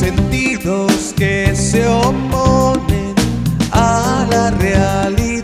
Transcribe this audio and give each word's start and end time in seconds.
sentidos 0.00 1.12
que 1.14 1.54
se 1.54 1.86
oponen 1.86 3.14
a 3.70 4.26
la 4.30 4.50
realidad. 4.52 5.39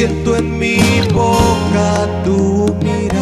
Siento 0.00 0.34
en 0.34 0.58
mi 0.58 0.78
boca 1.12 2.08
tu 2.24 2.74
mirada. 2.82 3.20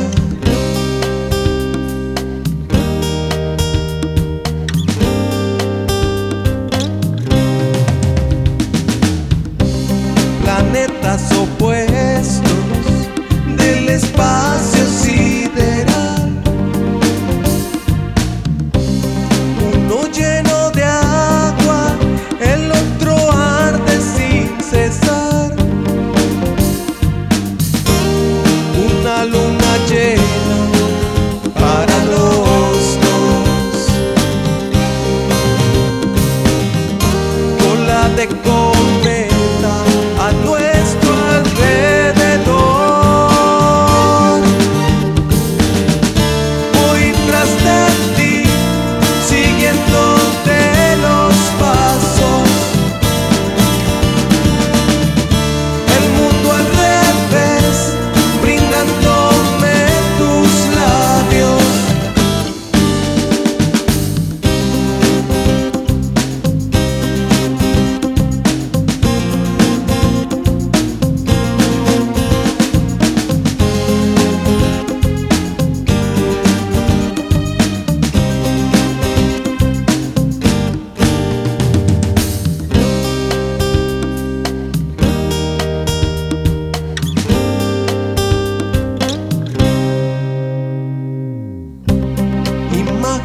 Planetas 10.44 11.32
opuestos 11.32 12.42
del 13.56 13.88
espacio 13.88 14.57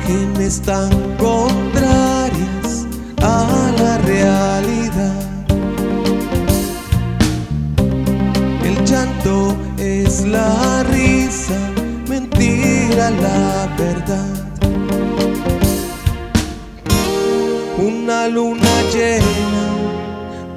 Imágenes 0.06 0.62
tan 0.62 0.90
contrarias 1.18 2.86
a 3.22 3.72
la 3.78 3.98
realidad. 4.00 5.14
El 8.66 8.84
llanto 8.84 9.56
es 9.78 10.26
la 10.26 10.84
risa, 10.84 11.58
mentira 12.10 13.12
la 13.12 13.74
verdad. 13.78 14.28
Una 17.78 18.28
luna 18.28 18.82
llena 18.92 19.68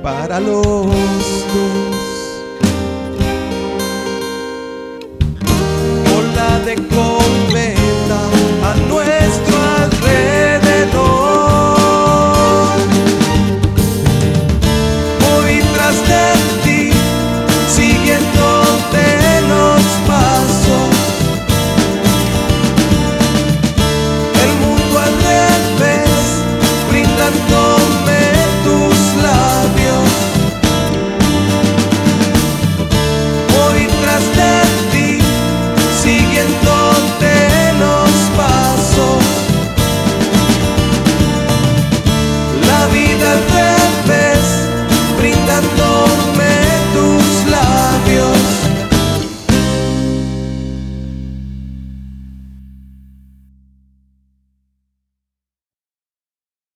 para 0.03 0.41
los 0.41 0.87
dos. 0.87 1.87
Ola 6.19 6.59
de 6.65 6.75